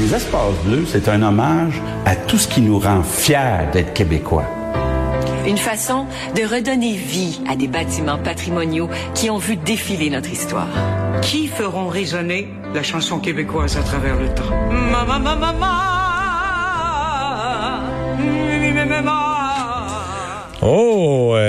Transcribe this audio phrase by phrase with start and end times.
[0.00, 4.44] Les espaces bleus, c'est un hommage à tout ce qui nous rend fiers d'être québécois.
[5.44, 10.68] Une façon de redonner vie à des bâtiments patrimoniaux qui ont vu défiler notre histoire.
[11.20, 14.54] Qui feront résonner la chanson québécoise à travers le temps?
[14.70, 15.97] Maman, maman, maman,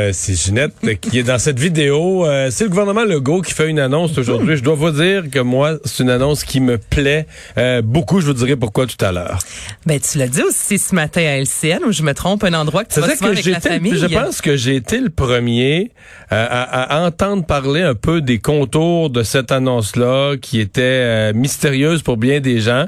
[0.09, 2.25] euh, c'est Ginette qui est dans cette vidéo.
[2.25, 4.57] Euh, c'est le gouvernement Legault qui fait une annonce aujourd'hui.
[4.57, 7.25] Je dois vous dire que moi, c'est une annonce qui me plaît
[7.57, 8.19] euh, beaucoup.
[8.19, 9.39] Je vous dirai pourquoi tout à l'heure.
[9.85, 12.83] Ben, tu l'as dit aussi ce matin à LCN, où je me trompe, un endroit
[12.83, 13.97] que tu vas souvent avec la famille.
[13.97, 15.91] Je pense que j'ai été le premier
[16.29, 22.17] à, à, entendre parler un peu des contours de cette annonce-là, qui était mystérieuse pour
[22.17, 22.87] bien des gens.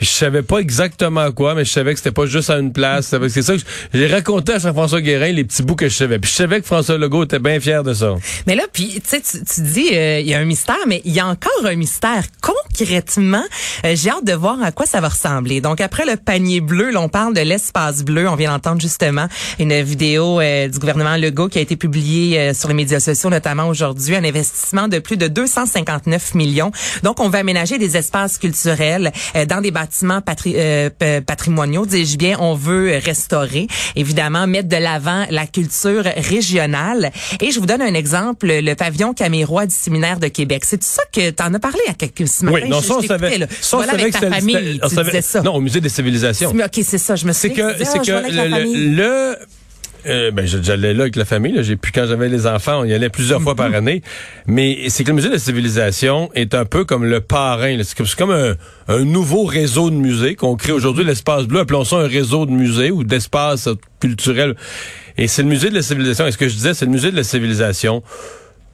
[0.00, 3.14] Je savais pas exactement quoi, mais je savais que c'était pas juste à une place.
[3.28, 3.62] C'est ça que
[3.94, 6.18] j'ai raconté à Jean-François Guérin les petits bouts que je savais.
[6.18, 8.14] Puis je savais que François Legault était bien fier de ça.
[8.46, 11.20] Mais là, puis tu tu dis euh, il y a un mystère, mais il y
[11.20, 13.44] a encore un mystère concrètement.
[13.86, 15.62] Euh, j'ai hâte de voir à quoi ça va ressembler.
[15.62, 18.28] Donc après le panier bleu, l'on parle de l'espace bleu.
[18.28, 22.68] On vient d'entendre justement une vidéo euh, du gouvernement Legault qui a été publiée sur
[22.68, 26.70] les médias sociaux, notamment aujourd'hui, un investissement de plus de 259 millions.
[27.02, 29.10] Donc on va aménager des espaces culturels
[29.48, 29.85] dans des bâtiments
[30.46, 37.10] euh, patrimoniaux, dis-je bien, on veut restaurer, évidemment, mettre de l'avant la culture régionale.
[37.40, 40.64] Et je vous donne un exemple, le pavillon camérois du séminaire de Québec.
[40.64, 42.54] C'est ça que tu en as parlé à quelques semaines.
[42.54, 43.46] Oui, non, ça, on savait.
[43.60, 45.42] Ça, voilà avec ta famille, tu disais ça.
[45.42, 46.50] Non, au musée des civilisations.
[46.50, 49.36] OK, c'est ça, je me suis C'est que, c'est que le
[50.06, 51.56] euh, ben, j'allais là avec la famille.
[51.62, 54.02] J'ai puis quand j'avais les enfants, on y allait plusieurs fois par année.
[54.46, 57.76] Mais c'est que le musée de la civilisation est un peu comme le parrain.
[57.82, 61.60] C'est comme, un, nouveau réseau de musées qu'on crée aujourd'hui, l'espace bleu.
[61.60, 63.68] Appelons ça un réseau de musées ou d'espace
[64.00, 64.54] culturel.
[65.18, 66.26] Et c'est le musée de la civilisation.
[66.26, 68.02] Et ce que je disais, c'est le musée de la civilisation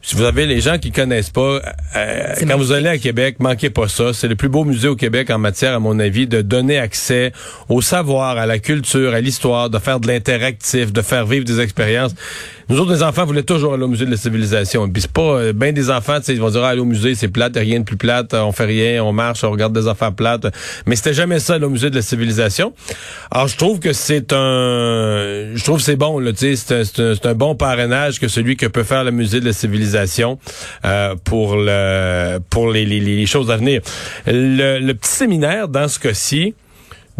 [0.04, 1.60] si vous avez les gens qui connaissent pas,
[1.96, 4.12] euh, quand vous allez à Québec, manquez pas ça.
[4.12, 7.32] C'est le plus beau musée au Québec en matière, à mon avis, de donner accès
[7.68, 11.60] au savoir, à la culture, à l'histoire, de faire de l'interactif, de faire vivre des
[11.60, 12.14] expériences.
[12.68, 14.88] Nous autres, les enfants voulaient toujours aller au musée de la civilisation.
[14.88, 17.28] Puis c'est pas euh, ben des enfants, ils vont dire ah, aller au musée, c'est
[17.28, 20.46] plate, rien de plus plate, on fait rien, on marche, on regarde des affaires plates.
[20.86, 22.72] Mais c'était jamais ça au musée de la civilisation.
[23.30, 27.34] Alors je trouve que c'est un, je trouve c'est bon là, tu sais, c'est un,
[27.34, 29.91] bon parrainage que celui que peut faire le musée de la civilisation
[30.84, 33.80] euh, pour le pour les, les, choses à venir.
[34.26, 36.54] Le, le petit séminaire dans ce cas-ci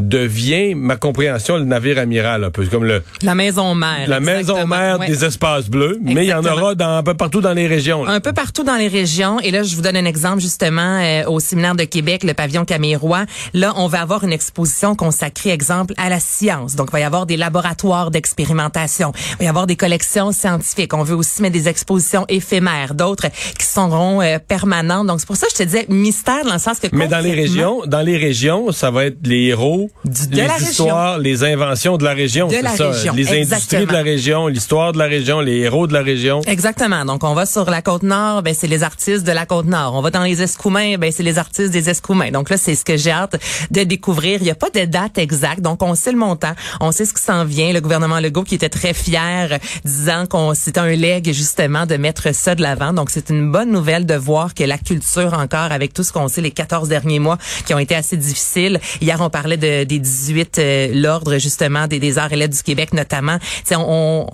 [0.08, 4.66] devient ma compréhension le navire amiral un peu comme le la maison mère la maison
[4.66, 7.66] mère des espaces bleus mais il y en aura dans un peu partout dans les
[7.66, 9.40] régions un peu partout dans les régions.
[9.40, 12.64] Et là je vous donne un exemple justement euh, au séminaire de Québec le pavillon
[12.64, 13.24] Camérois.
[13.54, 16.76] Là on va avoir une exposition consacrée exemple à la science.
[16.76, 19.12] Donc il va y avoir des laboratoires d'expérimentation.
[19.32, 20.94] Il va y avoir des collections scientifiques.
[20.94, 25.06] On veut aussi mettre des expositions éphémères d'autres qui seront euh, permanentes.
[25.06, 27.20] Donc c'est pour ça que je te disais mystère dans le sens que mais dans
[27.20, 32.04] les régions dans les régions ça va être les héros les histoires, les inventions de
[32.04, 33.12] la région, c'est ça.
[33.14, 36.41] Les industries de la région, l'histoire de la région, les héros de la région.
[36.42, 37.04] Exactement.
[37.04, 39.94] Donc on va sur la côte nord, ben c'est les artistes de la côte nord.
[39.94, 42.31] On va dans les Escoumins, ben c'est les artistes des Escoumins.
[42.31, 43.36] Donc là c'est ce que j'ai hâte
[43.70, 44.38] de découvrir.
[44.41, 47.14] Il n'y a pas de date exacte, donc on sait le montant, on sait ce
[47.14, 47.72] qui s'en vient.
[47.72, 52.34] Le gouvernement Legault qui était très fier, disant qu'on c'était un leg justement de mettre
[52.34, 52.92] ça de l'avant.
[52.92, 56.26] Donc c'est une bonne nouvelle de voir que la culture encore, avec tout ce qu'on
[56.26, 58.81] sait les 14 derniers mois qui ont été assez difficiles.
[59.00, 62.62] Hier on parlait de des 18 euh, l'ordre justement des, des arts et lettres du
[62.62, 63.38] Québec notamment.
[63.71, 64.27] on,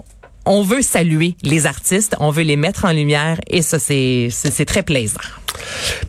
[0.45, 4.65] on veut saluer les artistes, on veut les mettre en lumière et ça c'est c'est
[4.65, 5.21] très plaisant.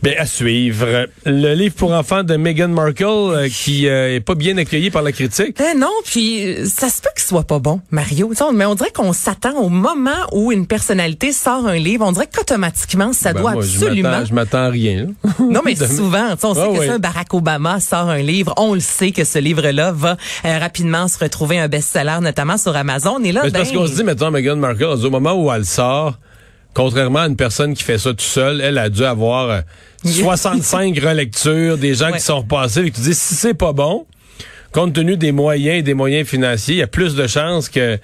[0.02, 1.06] Bien, à suivre.
[1.26, 5.02] Le livre pour enfants de Meghan Markle euh, qui euh, est pas bien accueilli par
[5.02, 5.58] la critique.
[5.60, 8.32] Eh non, puis euh, ça se peut qu'il soit pas bon, Mario.
[8.54, 12.28] Mais on dirait qu'on s'attend au moment où une personnalité sort un livre, on dirait
[12.34, 14.24] qu'automatiquement ça ben, doit absolument.
[14.24, 15.08] Je m'attends à rien.
[15.38, 18.80] non, mais souvent, on sait ah que ça, Barack Obama sort un livre, on le
[18.80, 23.22] sait que ce livre-là va rapidement se retrouver un best-seller, notamment sur Amazon.
[23.22, 26.18] Et là, ben, parce qu'on se dit, maintenant, Meghan Markle, au moment où elle sort
[26.74, 29.62] Contrairement à une personne qui fait ça tout seul, elle a dû avoir
[30.04, 34.06] 65 euh, relectures, des gens qui sont repassés et qui disent si c'est pas bon,
[34.72, 37.98] compte tenu des moyens et des moyens financiers, il y a plus de chances que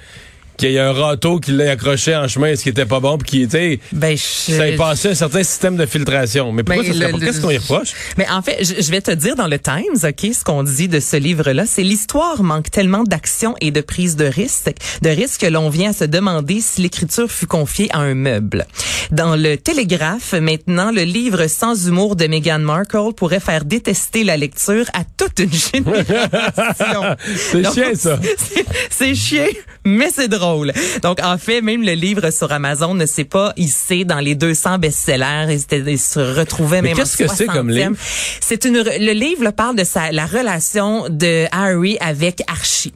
[0.56, 3.18] qu'il y a un râteau qui l'a accroché en chemin, ce qui était pas bon,
[3.18, 6.52] puis qui était, ben, ça a passé un certain système de filtration.
[6.52, 7.92] Mais pourquoi ben, qu'est-ce qu'on y reproche?
[8.16, 11.00] Mais en fait, je, vais te dire dans le Times, ok, ce qu'on dit de
[11.00, 14.72] ce livre-là, c'est l'histoire manque tellement d'action et de prise de risque,
[15.02, 18.66] de risque que l'on vient à se demander si l'écriture fut confiée à un meuble.
[19.10, 24.36] Dans le Télégraphe, maintenant, le livre sans humour de Meghan Markle pourrait faire détester la
[24.36, 27.16] lecture à toute une génération.
[27.36, 28.18] c'est chiant ça.
[28.90, 29.44] C'est chiant,
[29.96, 30.72] mais c'est drôle.
[31.02, 34.78] Donc, en fait, même le livre sur Amazon ne s'est pas hissé dans les 200
[34.78, 35.56] best-sellers.
[35.72, 37.94] Il, se retrouvait mais même qu'est-ce que c'est comme livre?
[38.40, 42.92] C'est une, le livre parle de sa, la relation de Harry avec Archie.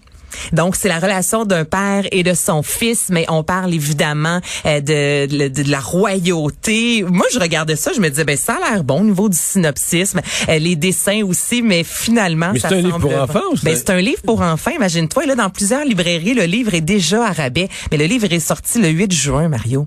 [0.53, 4.81] Donc, c'est la relation d'un père et de son fils, mais on parle évidemment euh,
[4.81, 7.05] de, de, la royauté.
[7.09, 9.37] Moi, je regardais ça, je me disais, ben ça a l'air bon au niveau du
[9.37, 13.77] synopsisme, euh, les dessins aussi, mais finalement, mais ça c'est un livre pour enfants ben,
[13.77, 14.71] c'est un livre pour enfants.
[14.71, 18.41] Imagine-toi, là, dans plusieurs librairies, le livre est déjà à rabais, mais le livre est
[18.41, 19.87] sorti le 8 juin, Mario.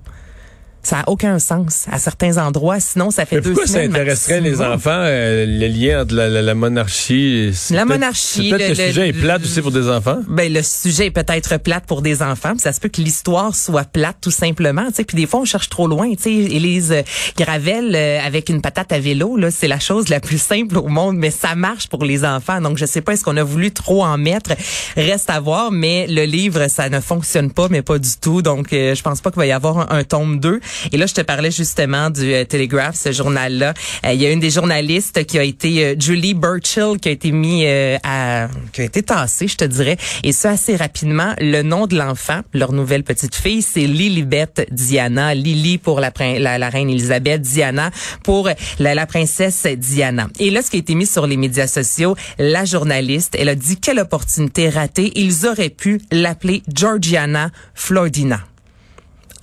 [0.84, 2.78] Ça n'a aucun sens à certains endroits.
[2.78, 3.90] Sinon, ça fait Mais deux pourquoi semaines.
[3.90, 7.52] ça intéresserait les enfants, euh, le lien entre la, la, la monarchie?
[7.70, 8.50] La monarchie.
[8.50, 10.18] Peut-être que le, sujet est plate aussi pour des enfants.
[10.28, 12.50] Ben le sujet est peut-être plate pour des enfants.
[12.52, 14.86] Puis ça se peut que l'histoire soit plate tout simplement.
[14.88, 16.10] Tu sais, puis des fois on cherche trop loin.
[16.14, 17.02] Tu sais, Élise euh,
[17.36, 20.88] Gravel euh, avec une patate à vélo, là, c'est la chose la plus simple au
[20.88, 22.60] monde, mais ça marche pour les enfants.
[22.60, 24.52] Donc je sais pas est-ce qu'on a voulu trop en mettre?
[24.96, 25.72] Reste à voir.
[25.72, 28.42] Mais le livre, ça ne fonctionne pas, mais pas du tout.
[28.42, 30.60] Donc je pense pas qu'il va y avoir un, un tome 2.
[30.92, 33.74] Et là, je te parlais justement du euh, Telegraph, ce journal-là.
[34.04, 37.12] Euh, il y a une des journalistes qui a été euh, Julie Burchill qui a
[37.12, 39.96] été mis à qui a été tassée, je te dirais.
[40.22, 41.34] Et ça assez rapidement.
[41.38, 45.34] Le nom de l'enfant, leur nouvelle petite fille, c'est Lilibet Diana.
[45.34, 47.90] Lily pour la, reine Elisabeth, Diana
[48.22, 50.28] pour la, la princesse Diana.
[50.38, 53.54] Et là, ce qui a été mis sur les médias sociaux, la journaliste, elle a
[53.54, 55.12] dit quelle opportunité ratée.
[55.16, 58.40] Ils auraient pu l'appeler Georgiana Flordina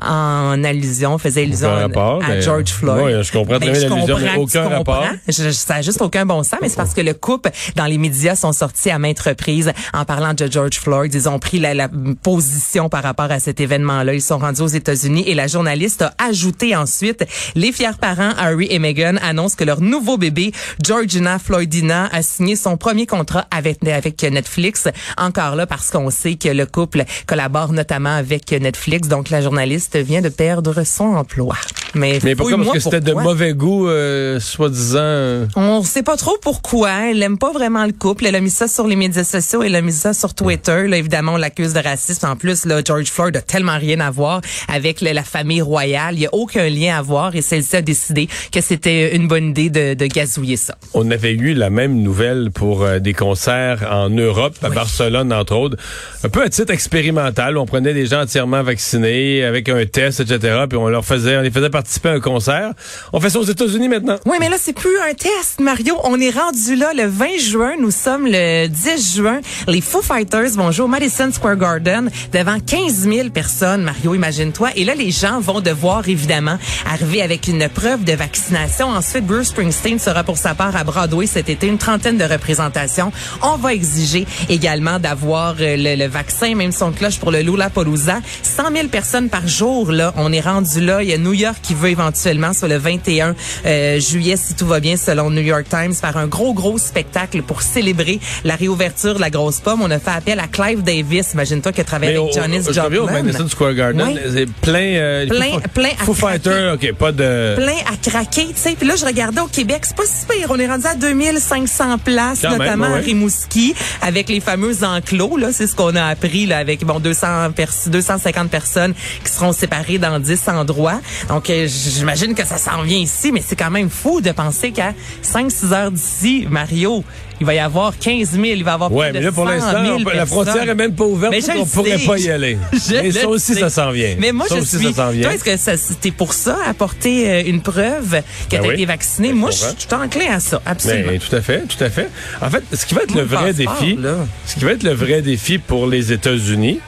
[0.01, 3.15] en allusion, faisait allusion rapport, à, George Floyd.
[3.17, 5.05] Oui, je comprends très ben, bien l'allusion, mais aucun rapport.
[5.27, 7.97] Je, ça n'a juste aucun bon sens, mais c'est parce que le couple, dans les
[7.97, 11.13] médias, sont sortis à maintes reprises en parlant de George Floyd.
[11.13, 11.89] Ils ont pris la, la
[12.23, 14.13] position par rapport à cet événement-là.
[14.13, 17.25] Ils sont rendus aux États-Unis et la journaliste a ajouté ensuite,
[17.55, 20.51] les fiers parents Harry et Meghan annoncent que leur nouveau bébé,
[20.83, 24.87] Georgina Floydina, a signé son premier contrat avec, avec Netflix.
[25.17, 29.07] Encore là, parce qu'on sait que le couple collabore notamment avec Netflix.
[29.07, 31.55] Donc, la journaliste vient de perdre son emploi.
[31.93, 32.57] Mais, mais pourquoi?
[32.57, 34.99] Parce que c'était de mauvais goût, euh, soi-disant.
[35.01, 35.47] Euh.
[35.55, 37.09] On sait pas trop pourquoi.
[37.09, 38.25] Elle aime pas vraiment le couple.
[38.25, 39.63] Elle a mis ça sur les médias sociaux.
[39.63, 40.87] Elle a mis ça sur Twitter.
[40.87, 42.27] Là, évidemment, on l'accuse de racisme.
[42.27, 46.15] En plus, là, George Floyd a tellement rien à voir avec la, famille royale.
[46.15, 47.35] Il y a aucun lien à voir.
[47.35, 50.75] Et celle-ci a décidé que c'était une bonne idée de, de, gazouiller ça.
[50.93, 55.55] On avait eu la même nouvelle pour euh, des concerts en Europe, à Barcelone, entre
[55.55, 55.77] autres.
[56.23, 57.57] Un peu à titre expérimental.
[57.57, 60.65] On prenait des gens entièrement vaccinés avec un test, etc.
[60.69, 62.71] Puis on leur faisait, on les faisait participer à un concert.
[63.13, 64.17] On fait ça aux États-Unis maintenant.
[64.25, 65.97] Oui, mais là, c'est plus un test, Mario.
[66.03, 67.73] On est rendu là le 20 juin.
[67.79, 69.41] Nous sommes le 10 juin.
[69.67, 74.69] Les Foo Fighters vont jouer au Madison Square Garden devant 15 000 personnes, Mario, imagine-toi.
[74.75, 78.87] Et là, les gens vont devoir, évidemment, arriver avec une preuve de vaccination.
[78.87, 83.11] Ensuite, Bruce Springsteen sera pour sa part à Broadway cet été, une trentaine de représentations.
[83.41, 88.19] On va exiger également d'avoir euh, le, vaccin, même son cloche pour le Lollapalooza.
[88.43, 91.03] 100 000 personnes par jour Là, on est rendu là.
[91.03, 93.35] Il y a New York qui veut éventuellement, sur le 21
[93.65, 97.43] euh, juillet, si tout va bien, selon New York Times, faire un gros, gros spectacle
[97.43, 99.83] pour célébrer la réouverture de la grosse pomme.
[99.83, 101.33] On a fait appel à Clive Davis.
[101.33, 103.01] Imagine-toi qui a travaillé avec Johnny Joplin.
[103.01, 107.53] au Madison Square Garden, c'est plein, euh, plein, plein à Foo Fighter, ok, pas de
[107.55, 108.47] plein à craquer.
[108.47, 110.47] Tu sais, puis là, je regardais au Québec, c'est pas si pire.
[110.49, 115.37] On est rendu à 2500 places, notamment à Rimouski, avec les fameux enclos.
[115.37, 119.50] Là, c'est ce qu'on a appris là, avec bon 200 pers 250 personnes qui seront
[119.53, 120.99] séparés dans 10 endroits.
[121.29, 124.71] Donc, euh, j'imagine que ça s'en vient ici, mais c'est quand même fou de penser
[124.71, 124.93] qu'à
[125.23, 127.03] 5-6 heures d'ici, Mario,
[127.41, 129.45] il va y avoir 15 000, il va y avoir ouais, plus mais là, pour
[129.45, 132.55] l'instant, la frontière est même pas ouverte, mais on pourrait pas y aller.
[132.91, 134.15] mais ça aussi, ça s'en vient.
[134.19, 134.93] Mais moi, ça je aussi, suis.
[134.93, 135.23] Ça vient.
[135.23, 138.85] Toi, est-ce que c'était pour ça, apporter euh, une preuve que ben tu as été
[138.85, 139.29] vacciné?
[139.29, 141.13] Ben, moi, je suis enclin à ça, absolument.
[141.13, 142.09] Ben, tout à fait, tout à fait.
[142.41, 143.97] En fait, ce qui va être le vrai défi,
[144.45, 146.79] ce qui va être le vrai défi pour les États-Unis,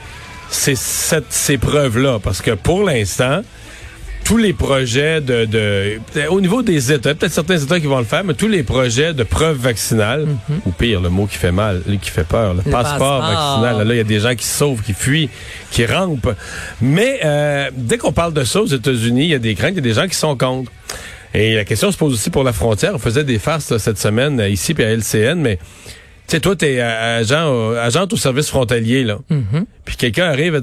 [0.54, 2.18] c'est ces preuves-là.
[2.22, 3.42] Parce que pour l'instant,
[4.24, 5.98] tous les projets de, de,
[6.30, 9.12] au niveau des États, peut-être certains États qui vont le faire, mais tous les projets
[9.12, 10.66] de preuves vaccinales, mm-hmm.
[10.66, 13.86] ou pire, le mot qui fait mal, qui fait peur, le, passeport, vaccinal.
[13.86, 15.28] Là, il y a des gens qui sauvent, qui fuient,
[15.70, 16.34] qui rampent.
[16.80, 19.76] Mais euh, dès qu'on parle de ça aux États-Unis, il y a des craintes, il
[19.76, 20.72] y a des gens qui sont contre.
[21.34, 22.92] Et la question se pose aussi pour la frontière.
[22.94, 25.58] On faisait des farces cette semaine ici puis à LCN, mais
[26.26, 29.18] tu sais, toi, t'es agent, agent au service frontalier, là.
[29.30, 29.64] Mm-hmm.
[29.84, 30.62] Puis quelqu'un arrive,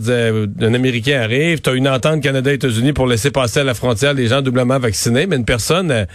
[0.61, 4.41] un Américain arrive, t'as une entente Canada-États-Unis pour laisser passer à la frontière les gens
[4.41, 6.05] doublement vaccinés, mais une personne, a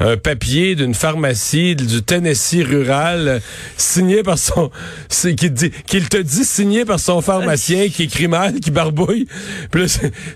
[0.00, 3.38] un papier d'une pharmacie du Tennessee rural, euh,
[3.76, 4.70] signé par son,
[5.08, 9.28] qui dit, qu'il te dit signé par son pharmacien, qui écrit mal, qui barbouille.
[9.70, 9.86] Puis là,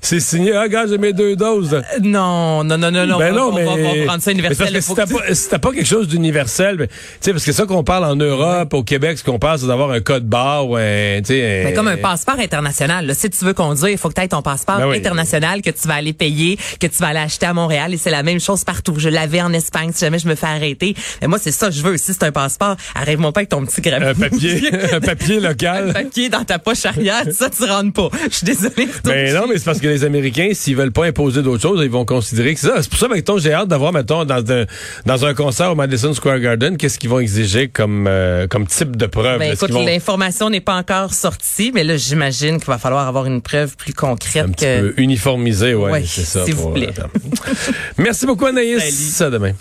[0.01, 1.75] c'est signé, ah, gars, j'ai mes deux doses.
[1.75, 3.19] Euh, non, non, non, non, non.
[3.19, 3.65] Ben non, on, mais.
[3.65, 4.69] Va, on va prendre ça universel.
[4.73, 7.45] Mais parce que si t'as pas, si pas, quelque chose d'universel, ben, tu sais, parce
[7.45, 10.01] que ça qu'on parle en Europe, Europe, au Québec, ce qu'on pense, c'est d'avoir un
[10.01, 13.07] code barre ou un, Mais comme un passeport international.
[13.07, 13.15] Là.
[13.15, 14.99] Si tu veux conduire, il faut que tu aies ton passeport Ben oui.
[14.99, 17.95] international que tu vas aller payer, que tu vas aller acheter à Montréal.
[17.95, 18.95] Et c'est la même chose partout.
[18.99, 20.95] Je l'avais en Espagne si jamais je me fais arrêter.
[21.21, 21.97] Mais moi, c'est ça que je veux.
[21.97, 24.03] Si c'est un passeport, arrête-moi pas avec ton petit gramme.
[24.03, 24.61] un papier,
[24.93, 25.93] un papier un local.
[25.93, 28.09] papier dans ta poche arrière, ça, tu rentres pas.
[28.31, 28.89] Je suis désolée.
[29.07, 31.91] Mais non, mais c'est parce que les Américains, s'ils veulent pas imposer d'autres choses, ils
[31.91, 32.83] vont considérer que c'est ça.
[32.83, 34.65] C'est pour ça, mettons, j'ai hâte d'avoir, mettons, dans un,
[35.07, 38.97] dans un concert au Madison Square Garden, qu'est-ce qu'ils vont exiger comme, euh, comme type
[38.97, 39.39] de preuve?
[39.39, 43.25] Ben, écoute, vont- l'information n'est pas encore sortie, mais là, j'imagine qu'il va falloir avoir
[43.25, 44.91] une preuve plus concrète un petit que...
[44.91, 46.45] peu uniformisé, ouais, Ouais, c'est ça.
[46.45, 46.91] s'il vous plaît.
[46.99, 48.83] euh, Merci beaucoup, Anaïs.
[49.15, 49.29] Salut.
[49.29, 49.53] À demain.